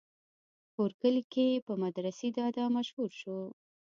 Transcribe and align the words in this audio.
کور 0.73 0.91
کلي 1.01 1.23
کښې 1.33 1.63
پۀ 1.65 1.73
مدرسې 1.83 2.27
دادا 2.37 2.65
مشهور 2.77 3.09
شو 3.19 3.39